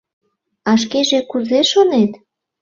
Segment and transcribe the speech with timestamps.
[0.69, 2.11] —А шкеже кузе шонет?